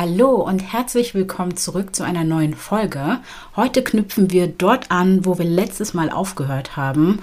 [0.00, 3.18] Hallo und herzlich willkommen zurück zu einer neuen Folge.
[3.56, 7.18] Heute knüpfen wir dort an, wo wir letztes Mal aufgehört haben.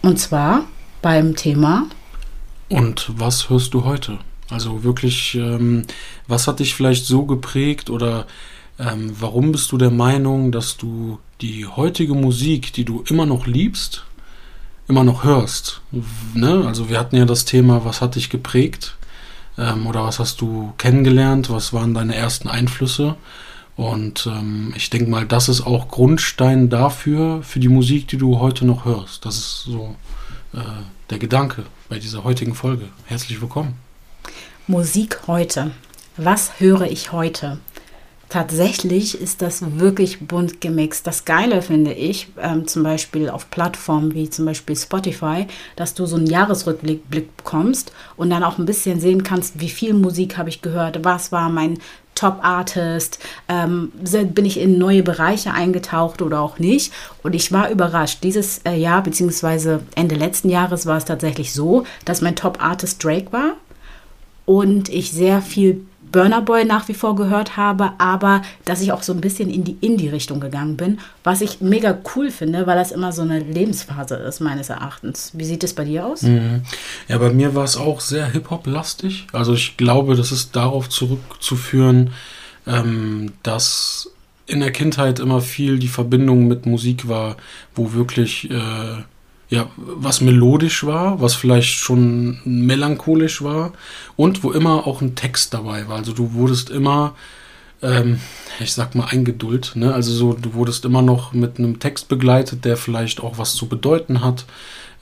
[0.00, 0.66] Und zwar
[1.02, 1.88] beim Thema.
[2.68, 4.18] Und was hörst du heute?
[4.48, 5.82] Also wirklich, ähm,
[6.28, 8.28] was hat dich vielleicht so geprägt oder
[8.78, 13.48] ähm, warum bist du der Meinung, dass du die heutige Musik, die du immer noch
[13.48, 14.04] liebst,
[14.86, 15.80] immer noch hörst?
[16.32, 16.62] Ne?
[16.64, 18.96] Also wir hatten ja das Thema, was hat dich geprägt?
[19.58, 21.50] Ähm, oder was hast du kennengelernt?
[21.50, 23.16] Was waren deine ersten Einflüsse?
[23.76, 28.38] Und ähm, ich denke mal, das ist auch Grundstein dafür, für die Musik, die du
[28.38, 29.24] heute noch hörst.
[29.24, 29.96] Das ist so
[30.52, 30.58] äh,
[31.10, 32.88] der Gedanke bei dieser heutigen Folge.
[33.06, 33.74] Herzlich willkommen.
[34.66, 35.70] Musik heute.
[36.16, 37.58] Was höre ich heute?
[38.32, 41.06] Tatsächlich ist das wirklich bunt gemixt.
[41.06, 46.06] Das Geile finde ich, ähm, zum Beispiel auf Plattformen wie zum Beispiel Spotify, dass du
[46.06, 50.48] so einen Jahresrückblick bekommst und dann auch ein bisschen sehen kannst, wie viel Musik habe
[50.48, 51.76] ich gehört, was war mein
[52.14, 53.18] Top-Artist,
[53.50, 56.90] ähm, bin ich in neue Bereiche eingetaucht oder auch nicht.
[57.22, 58.20] Und ich war überrascht.
[58.22, 63.30] Dieses äh, Jahr, beziehungsweise Ende letzten Jahres, war es tatsächlich so, dass mein Top-Artist Drake
[63.30, 63.56] war
[64.46, 69.02] und ich sehr viel Burner Boy nach wie vor gehört habe, aber dass ich auch
[69.02, 72.92] so ein bisschen in die Indie-Richtung gegangen bin, was ich mega cool finde, weil das
[72.92, 75.32] immer so eine Lebensphase ist, meines Erachtens.
[75.34, 76.22] Wie sieht es bei dir aus?
[76.22, 76.62] Mhm.
[77.08, 79.26] Ja, bei mir war es auch sehr Hip-Hop-lastig.
[79.32, 82.10] Also ich glaube, das ist darauf zurückzuführen,
[82.66, 84.10] ähm, dass
[84.46, 87.36] in der Kindheit immer viel die Verbindung mit Musik war,
[87.74, 89.02] wo wirklich äh,
[89.52, 93.74] ja, was melodisch war, was vielleicht schon melancholisch war
[94.16, 95.98] und wo immer auch ein Text dabei war.
[95.98, 97.14] Also du wurdest immer,
[97.82, 98.18] ähm,
[98.60, 99.72] ich sag mal, eingeduldet.
[99.74, 99.92] Ne?
[99.92, 103.66] Also so, du wurdest immer noch mit einem Text begleitet, der vielleicht auch was zu
[103.68, 104.46] bedeuten hat.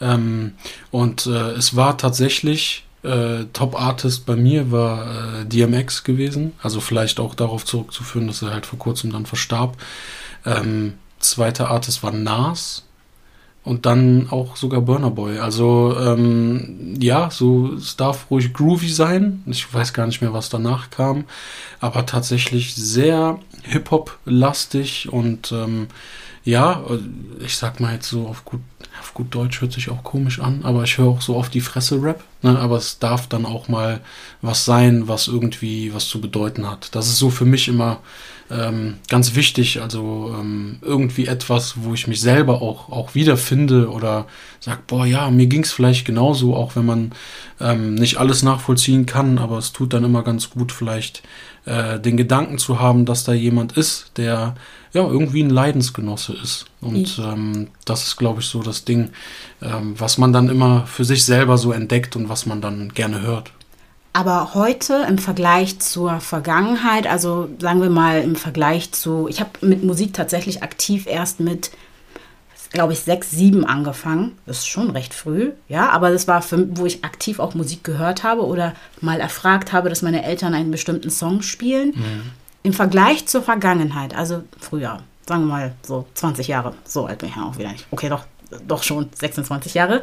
[0.00, 0.54] Ähm,
[0.90, 6.54] und äh, es war tatsächlich äh, Top Artist bei mir war äh, DMX gewesen.
[6.60, 9.76] Also vielleicht auch darauf zurückzuführen, dass er halt vor kurzem dann verstarb.
[10.44, 12.82] Ähm, zweiter Artist war Nas
[13.64, 15.38] und dann auch sogar Burner Boy.
[15.38, 19.42] Also ähm, ja, so es darf ruhig groovy sein.
[19.46, 21.24] Ich weiß gar nicht mehr, was danach kam,
[21.80, 25.88] aber tatsächlich sehr Hip-Hop-lastig und ähm,
[26.42, 26.82] ja,
[27.44, 28.60] ich sag mal jetzt so auf gut,
[28.98, 31.60] auf gut Deutsch hört sich auch komisch an, aber ich höre auch so auf die
[31.60, 32.24] Fresse Rap.
[32.42, 32.58] Ne?
[32.58, 34.00] Aber es darf dann auch mal
[34.40, 36.94] was sein, was irgendwie was zu bedeuten hat.
[36.94, 38.00] Das ist so für mich immer
[38.50, 39.80] ähm, ganz wichtig.
[39.80, 44.26] Also ähm, irgendwie etwas, wo ich mich selber auch, auch wiederfinde oder
[44.58, 47.12] sage, boah, ja, mir ging es vielleicht genauso, auch wenn man
[47.60, 51.22] ähm, nicht alles nachvollziehen kann, aber es tut dann immer ganz gut, vielleicht
[51.64, 54.54] äh, den Gedanken zu haben, dass da jemand ist, der
[54.92, 56.66] ja irgendwie ein Leidensgenosse ist.
[56.80, 57.24] Und mhm.
[57.24, 59.10] ähm, das ist, glaube ich, so das Ding,
[59.62, 63.22] ähm, was man dann immer für sich selber so entdeckt und was man dann gerne
[63.22, 63.52] hört.
[64.12, 69.50] Aber heute im Vergleich zur Vergangenheit, also sagen wir mal im Vergleich zu, ich habe
[69.60, 71.70] mit Musik tatsächlich aktiv erst mit,
[72.72, 74.36] glaube ich, sechs, sieben angefangen.
[74.46, 77.84] Das ist schon recht früh, ja, aber das war, für, wo ich aktiv auch Musik
[77.84, 81.90] gehört habe oder mal erfragt habe, dass meine Eltern einen bestimmten Song spielen.
[81.94, 82.22] Mhm.
[82.64, 87.28] Im Vergleich zur Vergangenheit, also früher, sagen wir mal so 20 Jahre, so alt bin
[87.28, 87.86] ich ja auch wieder nicht.
[87.92, 88.24] Okay, doch,
[88.66, 90.00] doch schon 26 Jahre,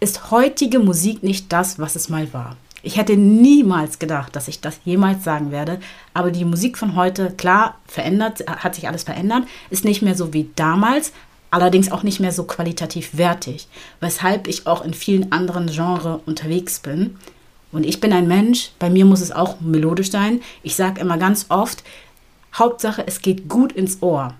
[0.00, 2.56] ist heutige Musik nicht das, was es mal war.
[2.88, 5.78] Ich hätte niemals gedacht, dass ich das jemals sagen werde.
[6.14, 10.32] Aber die Musik von heute, klar, verändert, hat sich alles verändert, ist nicht mehr so
[10.32, 11.12] wie damals,
[11.50, 13.68] allerdings auch nicht mehr so qualitativ wertig,
[14.00, 17.18] weshalb ich auch in vielen anderen Genres unterwegs bin.
[17.72, 20.40] Und ich bin ein Mensch, bei mir muss es auch melodisch sein.
[20.62, 21.84] Ich sage immer ganz oft,
[22.54, 24.32] Hauptsache, es geht gut ins Ohr.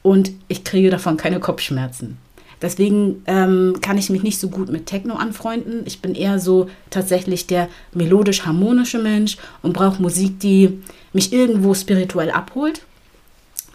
[0.00, 2.16] Und ich kriege davon keine Kopfschmerzen.
[2.62, 5.82] Deswegen ähm, kann ich mich nicht so gut mit Techno anfreunden.
[5.86, 12.30] Ich bin eher so tatsächlich der melodisch-harmonische Mensch und brauche Musik, die mich irgendwo spirituell
[12.30, 12.82] abholt.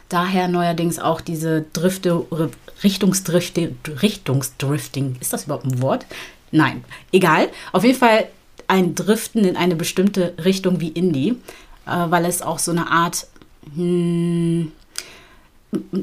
[0.10, 2.26] Daher neuerdings auch diese Drifte,
[2.84, 5.18] Richtungsdrifting, Richtungsdrifting.
[5.20, 6.06] Ist das überhaupt ein Wort?
[6.52, 7.50] Nein, egal.
[7.72, 8.28] Auf jeden Fall
[8.68, 11.38] ein Driften in eine bestimmte Richtung wie Indie,
[11.88, 13.28] äh, weil es auch so eine Art
[13.76, 14.72] hm,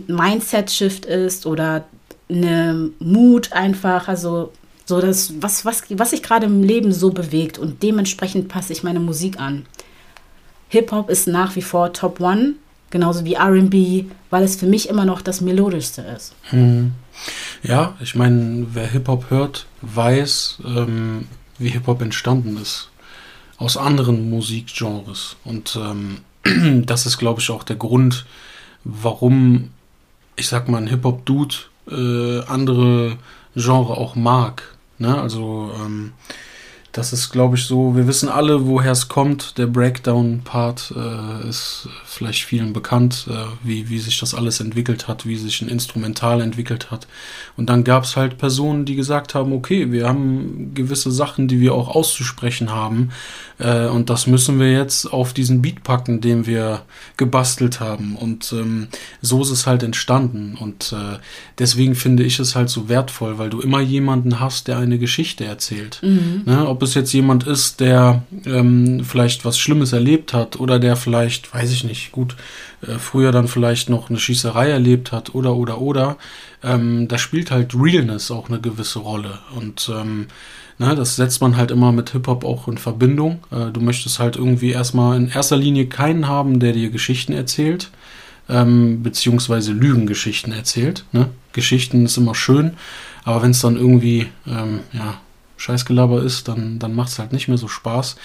[0.08, 1.84] Mindset-Shift ist oder
[2.32, 4.52] eine Mut einfach, also
[4.84, 8.82] so das, was, was, was sich gerade im Leben so bewegt und dementsprechend passe ich
[8.82, 9.66] meine Musik an.
[10.68, 12.54] Hip-Hop ist nach wie vor Top One,
[12.90, 16.34] genauso wie RB, weil es für mich immer noch das Melodischste ist.
[16.50, 16.92] Hm.
[17.62, 21.28] Ja, ich meine, wer Hip-Hop hört, weiß, ähm,
[21.58, 22.90] wie Hip-Hop entstanden ist.
[23.58, 25.36] Aus anderen Musikgenres.
[25.44, 26.22] Und ähm,
[26.86, 28.24] das ist, glaube ich, auch der Grund,
[28.84, 29.70] warum,
[30.36, 31.54] ich sag mal, ein Hip-Hop-Dude
[31.90, 33.16] äh, andere
[33.54, 34.76] Genre auch mag.
[34.98, 35.20] Ne?
[35.20, 36.12] Also ähm,
[36.92, 39.56] das ist, glaube ich, so, wir wissen alle, woher es kommt.
[39.56, 45.24] Der Breakdown-Part äh, ist vielleicht vielen bekannt, äh, wie, wie sich das alles entwickelt hat,
[45.24, 47.06] wie sich ein Instrumental entwickelt hat.
[47.56, 51.60] Und dann gab es halt Personen, die gesagt haben, okay, wir haben gewisse Sachen, die
[51.60, 53.08] wir auch auszusprechen haben.
[53.58, 56.82] Äh, und das müssen wir jetzt auf diesen Beat packen, den wir
[57.16, 58.16] gebastelt haben.
[58.16, 58.88] Und ähm,
[59.22, 60.58] so ist es halt entstanden.
[60.60, 61.18] Und äh,
[61.58, 65.46] deswegen finde ich es halt so wertvoll, weil du immer jemanden hast, der eine Geschichte
[65.46, 65.98] erzählt.
[66.02, 66.42] Mhm.
[66.44, 66.68] Ne?
[66.68, 71.52] Ob es jetzt jemand ist, der ähm, vielleicht was Schlimmes erlebt hat oder der vielleicht,
[71.54, 72.36] weiß ich nicht, gut,
[72.82, 76.16] äh, früher dann vielleicht noch eine Schießerei erlebt hat oder, oder, oder,
[76.62, 79.38] ähm, da spielt halt Realness auch eine gewisse Rolle.
[79.54, 80.26] Und ähm,
[80.78, 83.40] ne, das setzt man halt immer mit Hip-Hop auch in Verbindung.
[83.50, 87.90] Äh, du möchtest halt irgendwie erstmal in erster Linie keinen haben, der dir Geschichten erzählt.
[88.48, 91.04] Ähm, beziehungsweise Lügengeschichten erzählt.
[91.12, 91.28] Ne?
[91.52, 92.72] Geschichten ist immer schön,
[93.24, 95.20] aber wenn es dann irgendwie, ähm, ja,
[95.62, 98.16] Scheißgelaber ist, dann, dann macht es halt nicht mehr so Spaß.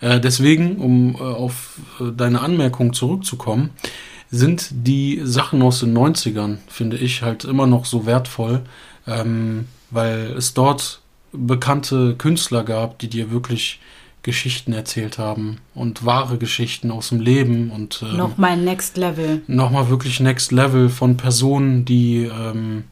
[0.00, 3.70] Äh, deswegen, um äh, auf äh, deine Anmerkung zurückzukommen,
[4.30, 8.62] sind die Sachen aus den 90ern, finde ich, halt immer noch so wertvoll,
[9.06, 11.00] ähm, weil es dort
[11.32, 13.80] bekannte Künstler gab, die dir wirklich
[14.24, 19.42] Geschichten erzählt haben und wahre Geschichten aus dem Leben und ähm, nochmal Next Level.
[19.46, 22.84] Nochmal wirklich Next Level von Personen, die ähm,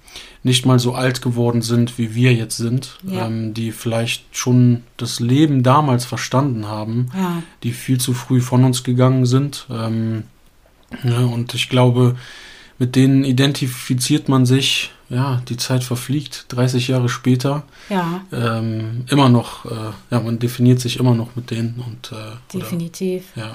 [0.43, 3.27] nicht mal so alt geworden sind, wie wir jetzt sind, ja.
[3.27, 7.43] ähm, die vielleicht schon das Leben damals verstanden haben, ja.
[7.63, 9.67] die viel zu früh von uns gegangen sind.
[9.71, 10.25] Ähm,
[11.03, 12.17] ja, und ich glaube,
[12.79, 17.65] mit denen identifiziert man sich, ja, die Zeit verfliegt, 30 Jahre später.
[17.89, 18.23] Ja.
[18.33, 23.25] Ähm, immer noch, äh, ja, man definiert sich immer noch mit denen und äh, Definitiv.
[23.37, 23.55] Oder, ja.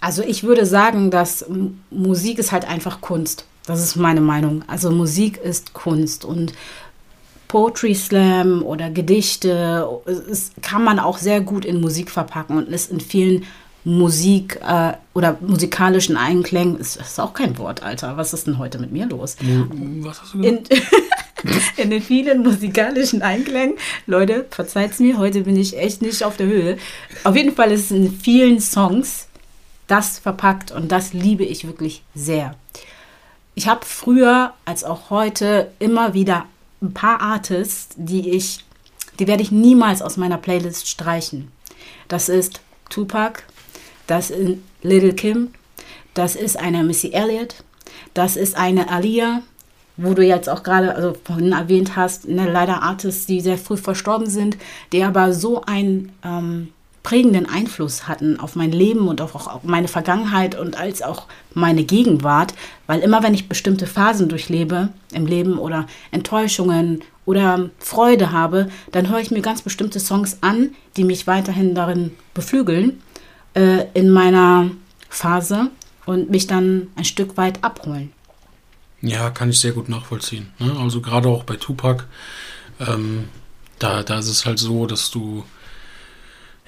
[0.00, 1.44] Also ich würde sagen, dass
[1.90, 3.44] Musik ist halt einfach Kunst.
[3.66, 4.64] Das ist meine Meinung.
[4.66, 6.52] Also Musik ist Kunst und
[7.48, 12.90] Poetry Slam oder Gedichte es kann man auch sehr gut in Musik verpacken und ist
[12.90, 13.44] in vielen
[13.84, 18.16] Musik äh, oder musikalischen Einklängen, ist, ist auch kein Wort, Alter.
[18.16, 19.36] Was ist denn heute mit mir los?
[20.00, 20.68] Was hast du gesagt?
[20.70, 21.50] In,
[21.84, 23.76] in den vielen musikalischen Einklängen,
[24.06, 26.78] Leute, verzeiht's mir, heute bin ich echt nicht auf der Höhe.
[27.24, 29.26] Auf jeden Fall ist es in vielen Songs
[29.88, 32.54] das verpackt und das liebe ich wirklich sehr
[33.54, 36.46] ich habe früher als auch heute immer wieder
[36.80, 38.64] ein paar Artists, die ich,
[39.18, 41.52] die werde ich niemals aus meiner Playlist streichen.
[42.08, 43.42] Das ist Tupac,
[44.12, 45.48] das ist Little Kim,
[46.12, 47.64] das ist eine Missy Elliott,
[48.12, 49.40] das ist eine Alia,
[49.96, 53.78] wo du jetzt auch gerade also vorhin erwähnt hast, ne, leider Artists, die sehr früh
[53.78, 54.58] verstorben sind,
[54.92, 56.68] die aber so ein ähm,
[57.02, 61.84] prägenden Einfluss hatten auf mein Leben und auch auf meine Vergangenheit und als auch meine
[61.84, 62.52] Gegenwart,
[62.86, 69.08] weil immer wenn ich bestimmte Phasen durchlebe im Leben oder Enttäuschungen oder Freude habe, dann
[69.08, 73.00] höre ich mir ganz bestimmte Songs an, die mich weiterhin darin beflügeln
[73.54, 74.70] äh, in meiner
[75.08, 75.70] Phase
[76.06, 78.12] und mich dann ein Stück weit abholen.
[79.00, 80.52] Ja, kann ich sehr gut nachvollziehen.
[80.58, 80.76] Ne?
[80.78, 82.04] Also gerade auch bei Tupac,
[82.80, 83.28] ähm,
[83.78, 85.44] da, da ist es halt so, dass du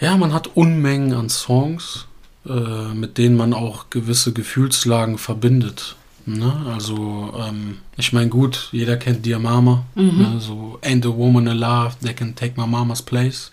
[0.00, 2.06] ja, man hat Unmengen an Songs,
[2.46, 5.96] äh, mit denen man auch gewisse Gefühlslagen verbindet.
[6.26, 6.52] Ne?
[6.72, 9.84] Also, ähm, ich meine, gut, jeder kennt Dear Mama.
[9.94, 10.18] Mhm.
[10.18, 10.40] Ne?
[10.40, 13.50] So, Ain't a woman alive that can take my mama's place.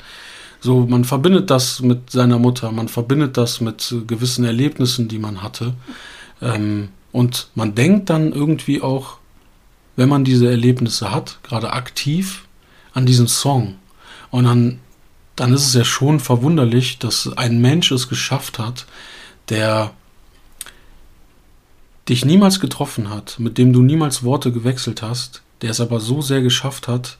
[0.61, 5.43] So, man verbindet das mit seiner Mutter, man verbindet das mit gewissen Erlebnissen, die man
[5.43, 5.73] hatte.
[6.41, 9.17] Ähm, und man denkt dann irgendwie auch,
[9.97, 12.45] wenn man diese Erlebnisse hat, gerade aktiv,
[12.93, 13.75] an diesen Song.
[14.29, 14.79] Und dann
[15.35, 18.85] dann ist es ja schon verwunderlich, dass ein Mensch es geschafft hat,
[19.49, 19.91] der
[22.09, 26.21] dich niemals getroffen hat, mit dem du niemals Worte gewechselt hast, der es aber so
[26.21, 27.17] sehr geschafft hat,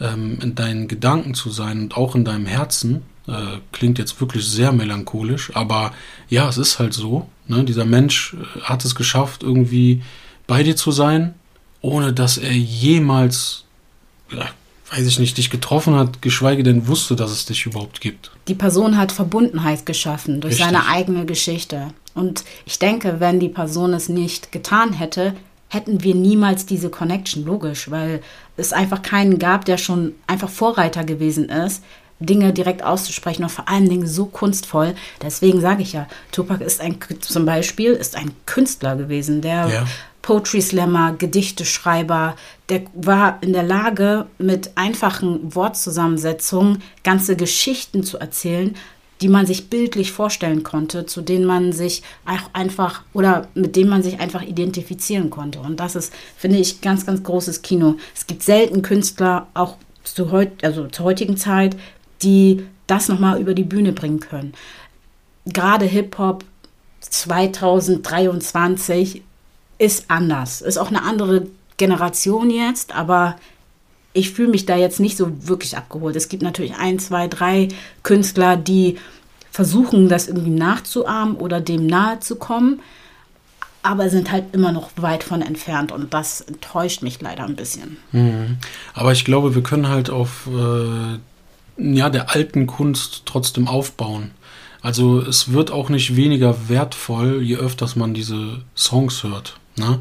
[0.00, 3.02] ähm, in deinen Gedanken zu sein und auch in deinem Herzen.
[3.28, 5.92] Äh, klingt jetzt wirklich sehr melancholisch, aber
[6.28, 7.28] ja, es ist halt so.
[7.46, 7.64] Ne?
[7.64, 10.02] Dieser Mensch äh, hat es geschafft, irgendwie
[10.46, 11.34] bei dir zu sein,
[11.80, 13.64] ohne dass er jemals
[14.32, 14.48] ja,
[14.90, 18.32] weiß ich nicht, dich getroffen hat, geschweige denn wusste, dass es dich überhaupt gibt.
[18.48, 20.66] Die Person hat Verbundenheit geschaffen durch Richtig.
[20.66, 21.92] seine eigene Geschichte.
[22.14, 25.34] Und ich denke, wenn die Person es nicht getan hätte,
[25.70, 28.20] hätten wir niemals diese Connection, logisch, weil
[28.56, 31.82] es einfach keinen gab, der schon einfach Vorreiter gewesen ist,
[32.18, 34.94] Dinge direkt auszusprechen und vor allen Dingen so kunstvoll.
[35.22, 39.86] Deswegen sage ich ja, Tupac ist ein, zum Beispiel, ist ein Künstler gewesen, der ja.
[40.20, 42.36] Poetry Slammer, Gedichteschreiber,
[42.68, 48.76] der war in der Lage, mit einfachen Wortzusammensetzungen ganze Geschichten zu erzählen,
[49.20, 53.90] die man sich bildlich vorstellen konnte, zu denen man sich auch einfach oder mit denen
[53.90, 55.60] man sich einfach identifizieren konnte.
[55.60, 57.94] Und das ist, finde ich, ganz, ganz großes Kino.
[58.14, 61.76] Es gibt selten Künstler, auch zu heut, also zur heutigen Zeit,
[62.22, 64.54] die das nochmal über die Bühne bringen können.
[65.46, 66.44] Gerade Hip-Hop
[67.00, 69.22] 2023
[69.78, 70.62] ist anders.
[70.62, 71.46] Ist auch eine andere
[71.76, 73.36] Generation jetzt, aber
[74.12, 76.16] ich fühle mich da jetzt nicht so wirklich abgeholt.
[76.16, 77.68] Es gibt natürlich ein, zwei, drei
[78.02, 78.98] Künstler, die
[79.50, 82.80] versuchen, das irgendwie nachzuahmen oder dem nahe zu kommen,
[83.82, 87.96] aber sind halt immer noch weit von entfernt und das enttäuscht mich leider ein bisschen.
[88.12, 88.58] Mhm.
[88.94, 91.18] Aber ich glaube, wir können halt auf äh,
[91.78, 94.32] ja, der alten Kunst trotzdem aufbauen.
[94.82, 99.58] Also es wird auch nicht weniger wertvoll, je öfters man diese Songs hört.
[99.76, 100.00] Ne?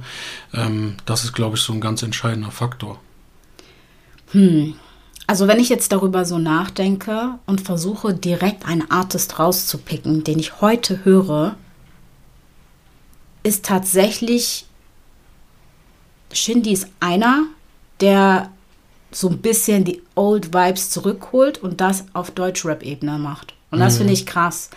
[0.54, 3.00] Ähm, das ist, glaube ich, so ein ganz entscheidender Faktor.
[4.32, 4.76] Hm.
[5.28, 10.60] Also wenn ich jetzt darüber so nachdenke und versuche direkt einen Artist rauszupicken, den ich
[10.62, 11.56] heute höre,
[13.44, 14.66] ist tatsächlich
[16.32, 17.44] Shindy ist einer,
[18.02, 18.52] der
[19.12, 23.54] so ein bisschen die Old Vibes zurückholt und das auf Deutschrap-Ebene macht.
[23.72, 23.98] Und das mhm.
[24.00, 24.70] finde ich krass.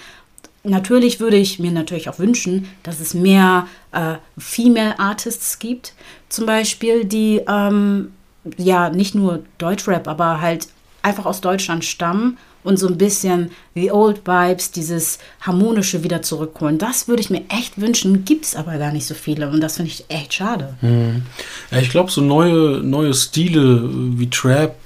[0.65, 5.93] Natürlich würde ich mir natürlich auch wünschen, dass es mehr äh, Female Artists gibt,
[6.29, 8.13] zum Beispiel, die ähm,
[8.57, 10.69] ja nicht nur Deutschrap, aber halt
[11.03, 16.79] einfach aus Deutschland stammen und so ein bisschen die Old Vibes, dieses Harmonische wieder zurückholen.
[16.79, 19.77] Das würde ich mir echt wünschen, gibt es aber gar nicht so viele und das
[19.77, 20.75] finde ich echt schade.
[20.81, 21.23] Hm.
[21.71, 24.77] Ja, ich glaube, so neue, neue Stile wie Trap,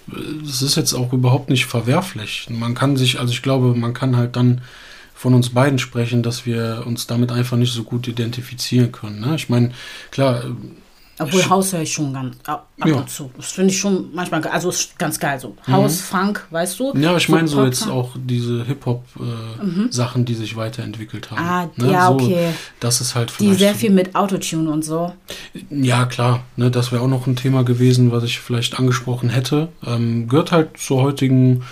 [0.44, 2.46] das ist jetzt auch überhaupt nicht verwerflich.
[2.48, 4.62] Man kann sich, also ich glaube, man kann halt dann
[5.14, 9.20] von uns beiden sprechen, dass wir uns damit einfach nicht so gut identifizieren können.
[9.20, 9.34] Ne?
[9.34, 9.72] Ich meine,
[10.10, 10.44] klar,
[11.18, 12.96] obwohl Haus höre ich schon ganz ab, ab ja.
[12.96, 13.30] und zu.
[13.36, 15.56] Das finde ich schon manchmal, also ist ganz geil so.
[15.66, 15.72] Mhm.
[15.72, 16.94] Haus, Funk, weißt du?
[16.96, 20.24] Ja, ich meine so jetzt auch diese Hip-Hop-Sachen, äh, mhm.
[20.24, 21.40] die sich weiterentwickelt haben.
[21.40, 21.92] Ah, ne?
[21.92, 22.50] ja, so, okay.
[22.80, 25.12] Das ist halt Die sehr viel mit Autotune und so.
[25.70, 26.44] Ja, klar.
[26.56, 29.68] Ne, das wäre auch noch ein Thema gewesen, was ich vielleicht angesprochen hätte.
[29.84, 31.62] Ähm, gehört halt zur heutigen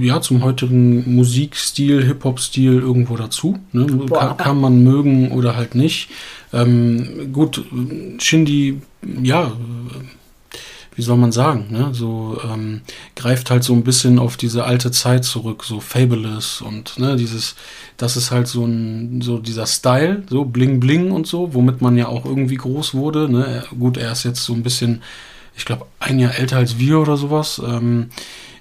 [0.00, 3.58] ja, zum heutigen Musikstil, Hip-Hop-Stil irgendwo dazu.
[3.72, 3.86] Ne?
[4.08, 6.10] Kann, kann, man mögen oder halt nicht.
[6.52, 7.64] Ähm, gut,
[8.18, 8.80] Shindy,
[9.22, 9.52] ja,
[10.94, 11.88] wie soll man sagen, ne?
[11.92, 12.82] so ähm,
[13.16, 17.56] greift halt so ein bisschen auf diese alte Zeit zurück, so Fabulous und ne, dieses,
[17.96, 21.96] das ist halt so ein, so dieser Style, so Bling Bling und so, womit man
[21.96, 23.28] ja auch irgendwie groß wurde.
[23.28, 23.64] Ne?
[23.76, 25.02] Gut, er ist jetzt so ein bisschen,
[25.56, 27.60] ich glaube, ein Jahr älter als wir oder sowas.
[27.66, 28.10] Ähm,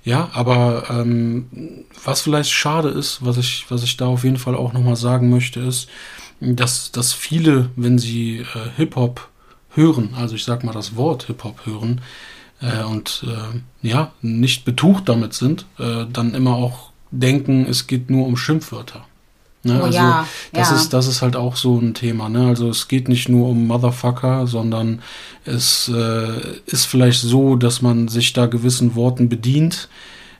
[0.03, 4.55] ja, aber ähm, was vielleicht schade ist, was ich, was ich da auf jeden Fall
[4.55, 5.87] auch nochmal sagen möchte, ist,
[6.39, 8.45] dass, dass viele, wenn sie äh,
[8.75, 9.29] Hip-Hop
[9.69, 12.01] hören, also ich sag mal das Wort Hip-Hop hören,
[12.61, 18.09] äh, und äh, ja, nicht betucht damit sind, äh, dann immer auch denken, es geht
[18.09, 19.05] nur um Schimpfwörter.
[19.63, 19.79] Ne?
[19.79, 20.75] Oh, also ja, das ja.
[20.75, 22.29] ist das ist halt auch so ein Thema.
[22.29, 22.47] Ne?
[22.47, 25.01] Also es geht nicht nur um Motherfucker, sondern
[25.45, 29.89] es äh, ist vielleicht so, dass man sich da gewissen Worten bedient,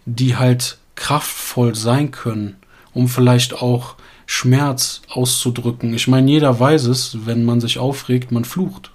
[0.06, 2.58] die halt kraftvoll sein können,
[2.94, 5.94] um vielleicht auch Schmerz auszudrücken.
[5.94, 8.92] Ich meine, jeder weiß es, wenn man sich aufregt, man flucht.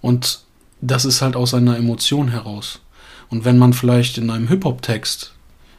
[0.00, 0.40] Und
[0.80, 2.80] das ist halt aus einer Emotion heraus.
[3.28, 5.32] Und wenn man vielleicht in einem Hip-Hop-Text,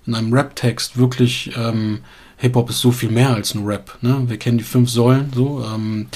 [0.06, 2.00] in einem Rap-Text wirklich ähm,
[2.38, 3.98] Hip-Hop ist so viel mehr als nur Rap.
[4.02, 4.24] Ne?
[4.28, 5.64] Wir kennen die fünf Säulen so.
[5.66, 6.08] Ähm,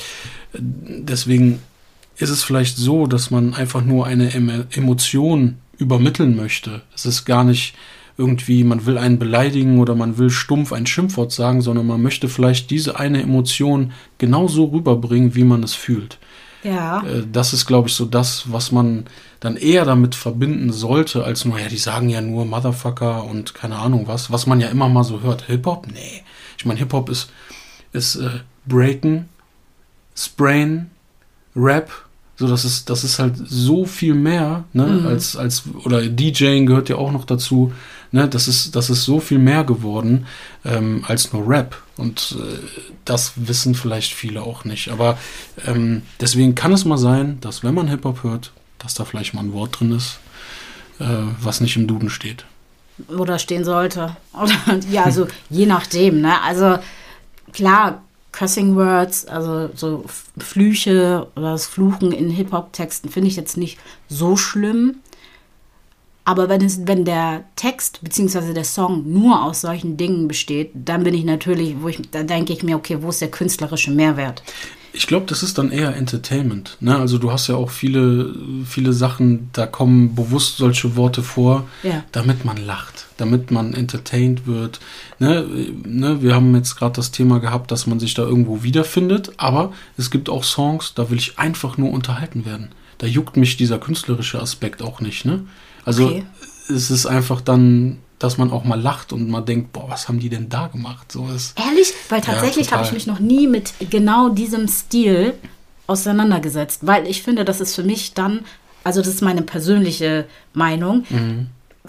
[0.54, 1.60] deswegen
[2.18, 4.32] ist es vielleicht so, dass man einfach nur eine
[4.72, 6.82] Emotion übermitteln möchte.
[6.94, 7.74] Es ist gar nicht
[8.18, 12.30] irgendwie, man will einen beleidigen oder man will stumpf ein Schimpfwort sagen, sondern man möchte
[12.30, 16.20] vielleicht diese eine Emotion genauso rüberbringen, wie man es fühlt.
[16.64, 17.04] Ja.
[17.04, 19.06] Äh, das ist, glaube ich, so das, was man
[19.40, 23.78] dann eher damit verbinden sollte, als nur, ja, die sagen ja nur Motherfucker und keine
[23.78, 25.44] Ahnung was, was man ja immer mal so hört.
[25.44, 25.88] Hip-Hop?
[25.92, 26.24] Nee.
[26.58, 27.32] Ich meine, Hip-Hop ist,
[27.92, 29.30] ist äh, Breaken,
[30.16, 30.92] Sprain,
[31.56, 31.90] Rap.
[32.42, 35.06] So, das ist, das ist halt so viel mehr, ne, mhm.
[35.06, 37.72] als, als, oder DJing gehört ja auch noch dazu.
[38.12, 40.26] Ne, das ist, das ist so viel mehr geworden
[40.66, 41.78] ähm, als nur Rap.
[41.98, 42.58] Und äh,
[43.06, 44.90] das wissen vielleicht viele auch nicht.
[44.90, 45.20] Aber
[45.68, 49.42] ähm, deswegen kann es mal sein, dass wenn man Hip-Hop hört, dass da vielleicht mal
[49.42, 50.18] ein Wort drin ist,
[51.00, 51.06] äh,
[51.40, 52.46] was nicht im Duden steht.
[53.08, 54.18] Oder stehen sollte.
[54.34, 56.22] Oder, ja, also je nachdem.
[56.22, 56.42] Ne?
[56.42, 56.80] Also
[57.54, 60.06] klar Cussing Words, also so
[60.38, 64.98] Flüche oder das Fluchen in Hip-Hop-Texten finde ich jetzt nicht so schlimm.
[66.24, 68.54] Aber wenn, es, wenn der Text bzw.
[68.54, 72.54] der Song nur aus solchen Dingen besteht, dann bin ich natürlich, wo ich, da denke
[72.54, 74.44] ich mir, okay, wo ist der künstlerische Mehrwert?
[74.94, 76.76] Ich glaube, das ist dann eher Entertainment.
[76.82, 76.98] Ne?
[76.98, 82.04] Also du hast ja auch viele, viele Sachen, da kommen bewusst solche Worte vor, Ja.
[82.12, 84.82] damit man lacht, damit man entertained wird.
[85.20, 85.46] Ne?
[85.86, 86.22] Ne?
[86.22, 90.12] Wir haben jetzt gerade das Thema gehabt, dass man sich da irgendwo wiederfindet, aber es
[90.12, 92.70] gibt auch Songs, da will ich einfach nur unterhalten werden.
[92.98, 95.24] Da juckt mich dieser künstlerische Aspekt auch nicht.
[95.26, 95.46] Ne?
[95.86, 96.26] Also Okay.
[96.70, 100.20] es ist einfach dann, dass man auch mal lacht und man denkt, boah, was haben
[100.20, 101.12] die denn da gemacht?
[101.12, 101.92] So ist Ehrlich?
[102.10, 102.80] Weil tatsächlich total.
[102.80, 105.34] habe ich mich noch nie mit genau diesem Stil
[105.88, 106.86] auseinandergesetzt.
[106.86, 108.42] Weil ich finde, das ist für mich dann,
[108.84, 111.04] also das ist meine persönliche Meinung,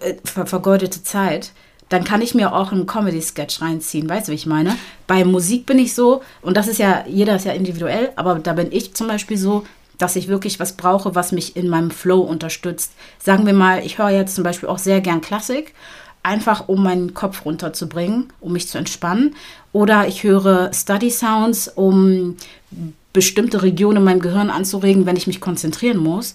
[0.00, 1.52] äh, ver vergeudete Zeit.
[1.90, 4.74] Dann kann ich mir auch einen Comedy-Sketch reinziehen, weißt du, wie ich meine?
[5.06, 8.54] Bei Musik bin ich so, und das ist ja, jeder ist ja individuell, aber da
[8.54, 9.66] bin ich zum Beispiel so,
[9.98, 12.92] dass ich wirklich was brauche, was mich in meinem Flow unterstützt.
[13.18, 15.74] Sagen wir mal, ich höre jetzt zum Beispiel auch sehr gern Klassik,
[16.22, 19.34] einfach um meinen Kopf runterzubringen, um mich zu entspannen.
[19.72, 22.36] Oder ich höre Study Sounds, um
[23.12, 26.34] bestimmte Regionen in meinem Gehirn anzuregen, wenn ich mich konzentrieren muss.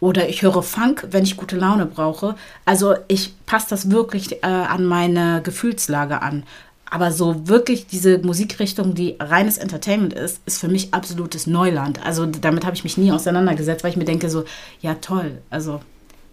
[0.00, 2.34] Oder ich höre Funk, wenn ich gute Laune brauche.
[2.64, 6.42] Also ich passe das wirklich äh, an meine Gefühlslage an.
[6.90, 12.04] Aber so wirklich diese Musikrichtung, die reines Entertainment ist, ist für mich absolutes Neuland.
[12.04, 14.44] Also damit habe ich mich nie auseinandergesetzt, weil ich mir denke so,
[14.82, 15.80] ja toll, also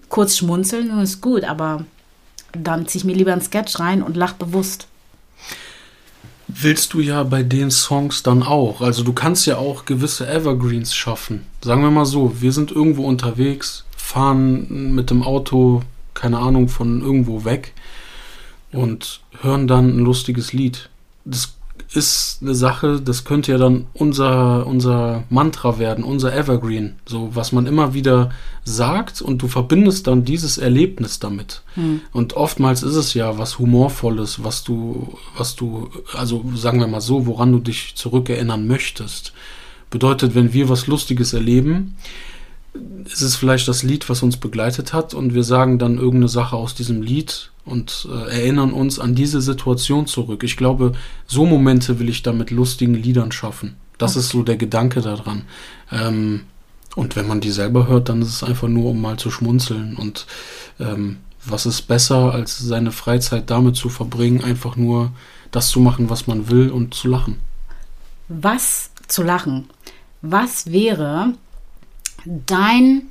[0.10, 1.86] kurz schmunzeln ist gut, aber
[2.54, 4.88] dann ziehe ich mir lieber einen Sketch rein und lach bewusst.
[6.48, 8.82] willst du ja bei den Songs dann auch.
[8.82, 11.46] Also du kannst ja auch gewisse Evergreens schaffen.
[11.64, 15.84] Sagen wir mal so, wir sind irgendwo unterwegs, fahren mit dem Auto,
[16.16, 17.74] keine Ahnung, von irgendwo weg
[18.72, 20.90] und hören dann ein lustiges Lied.
[21.24, 21.54] Das
[21.94, 26.96] ist eine Sache, das könnte ja dann unser, unser Mantra werden, unser Evergreen.
[27.06, 28.32] So, was man immer wieder
[28.64, 31.64] sagt und du verbindest dann dieses Erlebnis damit.
[32.14, 37.02] Und oftmals ist es ja was Humorvolles, was du, was du, also sagen wir mal
[37.02, 39.34] so, woran du dich zurückerinnern möchtest.
[39.90, 41.96] Bedeutet, wenn wir was Lustiges erleben,
[43.06, 46.56] ist es vielleicht das Lied, was uns begleitet hat und wir sagen dann irgendeine Sache
[46.56, 50.44] aus diesem Lied und äh, erinnern uns an diese Situation zurück.
[50.44, 50.94] Ich glaube,
[51.28, 53.76] so Momente will ich da mit lustigen Liedern schaffen.
[53.98, 55.44] Das ist so der Gedanke daran.
[55.92, 56.42] Ähm,
[56.96, 59.96] und wenn man die selber hört, dann ist es einfach nur, um mal zu schmunzeln.
[59.96, 60.26] Und
[60.80, 65.12] ähm, was ist besser, als seine Freizeit damit zu verbringen, einfach nur
[65.52, 67.38] das zu machen, was man will und zu lachen.
[68.28, 69.70] Was zu lachen?
[70.22, 71.34] Was wäre
[72.26, 73.04] dein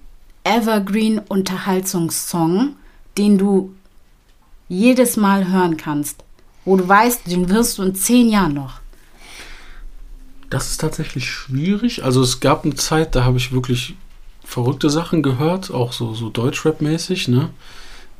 [0.44, 2.76] Evergreen-Unterhaltungssong,
[3.16, 3.74] den du
[4.68, 6.22] jedes Mal hören kannst,
[6.64, 8.80] wo du weißt, den wirst du in zehn Jahren noch?
[10.50, 12.04] Das ist tatsächlich schwierig.
[12.04, 13.94] Also es gab eine Zeit, da habe ich wirklich
[14.44, 17.50] verrückte Sachen gehört, auch so, so Deutschrap-mäßig, ne?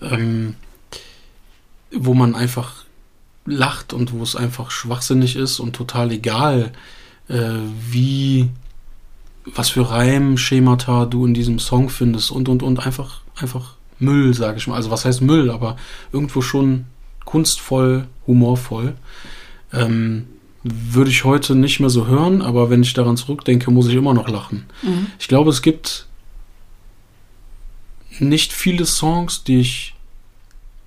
[0.02, 0.56] Ähm,
[1.90, 2.84] wo man einfach
[3.46, 6.72] lacht und wo es einfach schwachsinnig ist und total egal,
[7.28, 7.50] äh,
[7.90, 8.50] wie,
[9.54, 14.58] was für Reimschemata du in diesem Song findest und und und einfach, einfach Müll, sage
[14.58, 14.76] ich mal.
[14.76, 15.76] Also was heißt Müll, aber
[16.12, 16.86] irgendwo schon
[17.24, 18.94] kunstvoll, humorvoll.
[19.72, 20.26] Ähm,
[20.62, 24.14] würde ich heute nicht mehr so hören, aber wenn ich daran zurückdenke, muss ich immer
[24.14, 24.66] noch lachen.
[25.18, 26.06] Ich glaube, es gibt
[28.18, 29.94] nicht viele Songs, die ich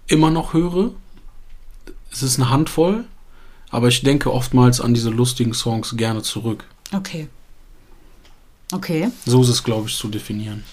[0.08, 0.92] immer noch höre.
[2.12, 3.06] Es ist eine Handvoll,
[3.70, 6.66] aber ich denke oftmals an diese lustigen Songs gerne zurück.
[6.94, 7.30] Okay.
[8.72, 9.12] Okay.
[9.26, 10.64] So ist es, glaube ich, zu definieren.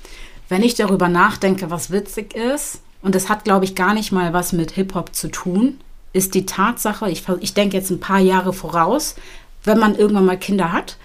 [0.49, 4.33] Wenn ich darüber nachdenke, was witzig ist, und das hat, glaube ich, gar nicht mal
[4.33, 5.79] was mit Hip-Hop zu tun,
[6.13, 9.15] ist die Tatsache, ich, ich denke jetzt ein paar Jahre voraus,
[9.65, 10.97] wenn man irgendwann mal Kinder hat,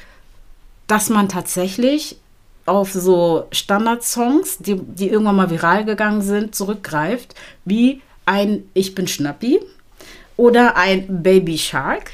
[0.87, 2.17] dass man tatsächlich
[2.65, 9.07] auf so Standardsongs, die, die irgendwann mal viral gegangen sind, zurückgreift, wie ein Ich bin
[9.07, 9.59] Schnappi
[10.37, 12.11] oder ein Baby Shark.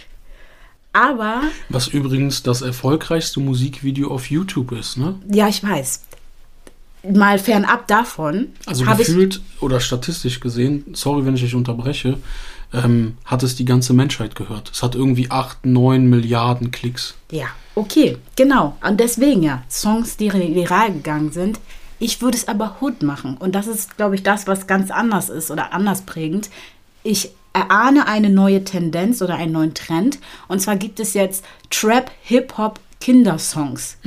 [0.93, 5.15] Aber, Was übrigens das erfolgreichste Musikvideo auf YouTube ist, ne?
[5.31, 6.01] ja, ich weiß,
[7.03, 12.17] mal fernab davon, Also gefühlt oder statistisch gesehen, sorry, wenn ich euch unterbreche,
[12.73, 14.71] ähm, hat es die ganze Menschheit gehört.
[14.71, 17.15] Es hat irgendwie 8, 9 Milliarden Klicks.
[17.31, 18.77] Ja, okay, genau.
[18.85, 21.59] Und deswegen ja, Songs, die viral gegangen sind.
[21.99, 23.37] Ich würde es aber Hood machen.
[23.37, 26.49] Und das ist, glaube ich, das, was ganz anders ist oder anders prägend.
[27.03, 30.19] Ich erahne eine neue Tendenz oder einen neuen Trend.
[30.47, 33.97] Und zwar gibt es jetzt Trap, Hip-Hop, Kindersongs.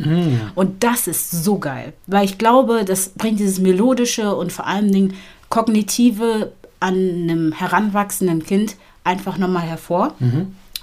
[0.55, 1.93] Und das ist so geil.
[2.07, 5.15] Weil ich glaube, das bringt dieses melodische und vor allen Dingen
[5.49, 10.15] kognitive an einem heranwachsenden Kind einfach nochmal hervor.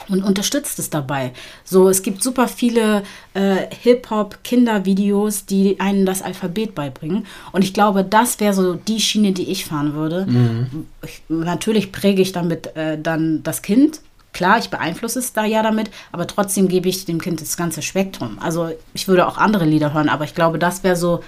[0.08, 1.34] Und unterstützt es dabei.
[1.64, 7.26] So, es gibt super viele äh, Hip-Hop-Kindervideos, die einen das Alphabet beibringen.
[7.52, 10.26] Und ich glaube, das wäre so die Schiene, die ich fahren würde.
[10.26, 10.86] Mhm.
[11.04, 14.02] Ich, natürlich präge ich damit äh, dann das Kind.
[14.32, 17.82] Klar, ich beeinflusse es da ja damit, aber trotzdem gebe ich dem Kind das ganze
[17.82, 18.38] Spektrum.
[18.40, 21.24] Also ich würde auch andere Lieder hören, aber ich glaube, das wäre so,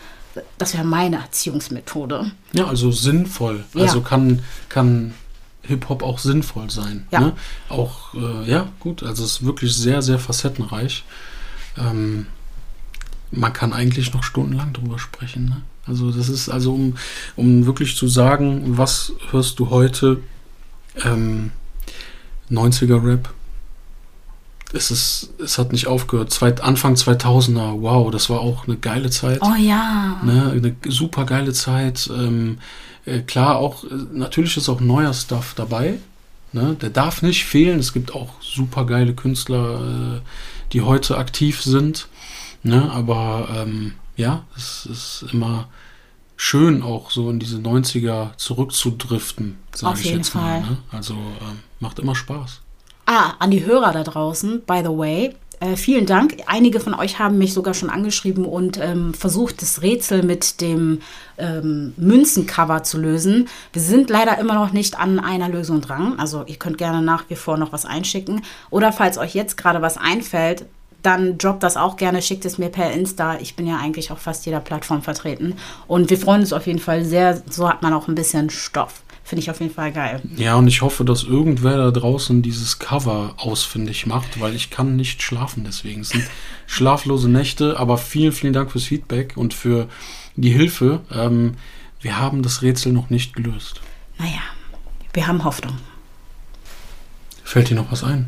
[0.59, 2.31] das wäre meine Erziehungsmethode.
[2.53, 3.63] Ja, also sinnvoll.
[3.73, 3.83] Ja.
[3.83, 5.13] Also kann, kann
[5.63, 7.07] Hip-Hop auch sinnvoll sein.
[7.11, 7.19] Ja.
[7.19, 7.33] Ne?
[7.69, 11.03] Auch, äh, ja, gut, also es ist wirklich sehr, sehr facettenreich.
[11.77, 12.27] Ähm,
[13.31, 15.45] man kann eigentlich noch stundenlang drüber sprechen.
[15.45, 15.61] Ne?
[15.85, 16.95] Also das ist also, um,
[17.35, 20.19] um wirklich zu sagen, was hörst du heute?
[21.03, 21.51] Ähm,
[22.49, 23.33] 90er Rap.
[24.73, 26.31] Es, ist, es hat nicht aufgehört.
[26.31, 29.39] Zweit, Anfang 2000er, wow, das war auch eine geile Zeit.
[29.41, 30.21] Oh ja.
[30.23, 30.51] Ne?
[30.51, 32.09] Eine super geile Zeit.
[32.13, 32.59] Ähm,
[33.05, 35.99] äh, klar, auch, äh, natürlich ist auch neuer Stuff dabei.
[36.53, 36.75] Ne?
[36.81, 37.79] Der darf nicht fehlen.
[37.79, 40.21] Es gibt auch super geile Künstler, äh,
[40.73, 42.07] die heute aktiv sind.
[42.63, 42.91] Ne?
[42.91, 45.67] Aber ähm, ja, es ist immer
[46.35, 50.61] schön, auch so in diese 90er zurückzudriften, sage ich jetzt Fall.
[50.61, 50.69] mal.
[50.71, 50.77] Ne?
[50.91, 52.61] Also ähm, macht immer Spaß.
[53.05, 56.37] Ah, an die Hörer da draußen, by the way, äh, vielen Dank.
[56.47, 61.01] Einige von euch haben mich sogar schon angeschrieben und ähm, versucht, das Rätsel mit dem
[61.37, 63.47] ähm, Münzencover zu lösen.
[63.71, 66.15] Wir sind leider immer noch nicht an einer Lösung dran.
[66.17, 68.41] Also ihr könnt gerne nach wie vor noch was einschicken.
[68.71, 70.65] Oder falls euch jetzt gerade was einfällt,
[71.03, 73.37] dann droppt das auch gerne, schickt es mir per Insta.
[73.39, 75.57] Ich bin ja eigentlich auf fast jeder Plattform vertreten.
[75.87, 77.41] Und wir freuen uns auf jeden Fall sehr.
[77.49, 79.03] So hat man auch ein bisschen Stoff.
[79.23, 80.21] Finde ich auf jeden Fall geil.
[80.35, 84.95] Ja, und ich hoffe, dass irgendwer da draußen dieses Cover ausfindig macht, weil ich kann
[84.95, 86.01] nicht schlafen deswegen.
[86.01, 86.25] Es sind
[86.67, 89.87] schlaflose Nächte, aber vielen, vielen Dank fürs Feedback und für
[90.35, 91.01] die Hilfe.
[91.11, 91.55] Ähm,
[92.01, 93.79] wir haben das Rätsel noch nicht gelöst.
[94.17, 94.41] Naja,
[95.13, 95.77] wir haben Hoffnung.
[97.43, 98.27] Fällt dir noch was ein?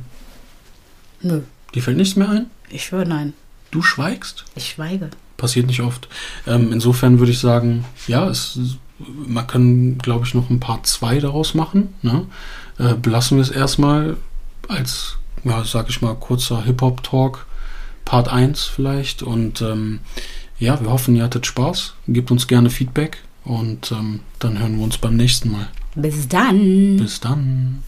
[1.21, 1.41] Nö.
[1.73, 2.47] Dir fällt nichts mehr ein?
[2.69, 3.33] Ich höre nein.
[3.71, 4.45] Du schweigst?
[4.55, 5.09] Ich schweige.
[5.37, 6.07] Passiert nicht oft.
[6.45, 8.59] Ähm, insofern würde ich sagen, ja, es
[8.99, 11.93] man kann, glaube ich, noch ein Part 2 daraus machen.
[12.01, 12.25] Ne?
[12.77, 14.17] Äh, belassen wir es erstmal
[14.67, 17.45] als, ja, sag ich mal, kurzer Hip-Hop-Talk,
[18.05, 19.23] Part 1 vielleicht.
[19.23, 19.99] Und ähm,
[20.59, 21.93] ja, wir hoffen, ihr hattet Spaß.
[22.07, 25.67] Gebt uns gerne Feedback und ähm, dann hören wir uns beim nächsten Mal.
[25.95, 26.97] Bis dann.
[26.97, 27.83] Bis dann.